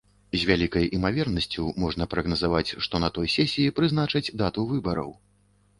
З 0.39 0.45
вялікай 0.51 0.87
імавернасцю 0.99 1.67
можна 1.85 2.07
прагназаваць, 2.15 2.75
што 2.87 3.05
на 3.05 3.09
той 3.19 3.33
сесіі 3.39 3.75
прызначаць 3.81 4.27
дату 4.43 4.71
выбараў. 4.73 5.09